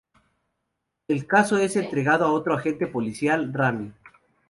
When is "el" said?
1.07-1.27